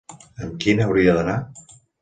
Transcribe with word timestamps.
Amb 0.45 0.55
quin 0.63 0.81
hauria 0.87 1.15
d'anar? 1.19 1.39